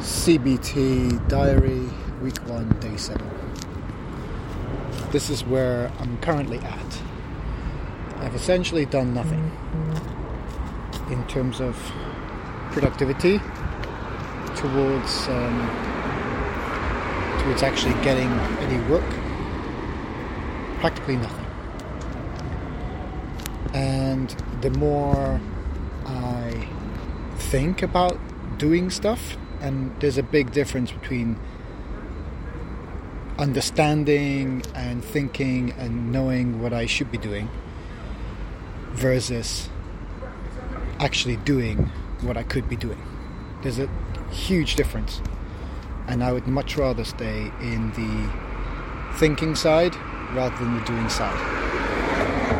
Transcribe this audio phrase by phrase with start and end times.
[0.00, 1.86] CBT Diary,
[2.22, 3.20] Week 1, Day 7.
[5.10, 7.02] This is where I'm currently at.
[8.16, 9.52] I've essentially done nothing
[11.10, 11.76] in terms of
[12.72, 13.40] productivity
[14.56, 15.68] towards um,
[17.42, 18.30] towards actually getting
[18.60, 19.04] any work.
[20.80, 21.46] Practically nothing.
[23.74, 24.30] And
[24.62, 25.38] the more
[26.06, 26.66] I
[27.36, 28.18] think about
[28.56, 31.38] doing stuff, and there's a big difference between
[33.38, 37.48] understanding and thinking and knowing what I should be doing
[38.92, 39.68] versus
[40.98, 43.00] actually doing what I could be doing.
[43.62, 43.88] There's a
[44.30, 45.22] huge difference.
[46.06, 49.94] And I would much rather stay in the thinking side
[50.34, 51.38] rather than the doing side.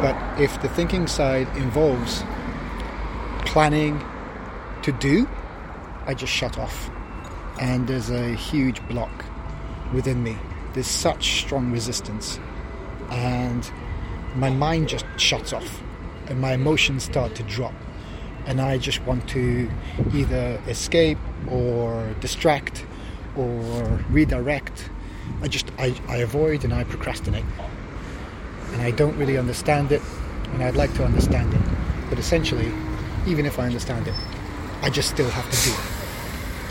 [0.00, 2.22] But if the thinking side involves
[3.44, 4.02] planning
[4.82, 5.28] to do,
[6.10, 6.90] I just shut off.
[7.60, 9.24] And there's a huge block
[9.94, 10.36] within me.
[10.72, 12.40] There's such strong resistance.
[13.10, 13.70] And
[14.34, 15.80] my mind just shuts off.
[16.26, 17.74] And my emotions start to drop.
[18.44, 19.70] And I just want to
[20.12, 22.84] either escape or distract
[23.36, 23.54] or
[24.10, 24.90] redirect.
[25.42, 27.44] I just I, I avoid and I procrastinate.
[28.72, 30.02] And I don't really understand it
[30.54, 31.60] and I'd like to understand it.
[32.08, 32.72] But essentially,
[33.28, 34.14] even if I understand it,
[34.82, 35.99] I just still have to do it.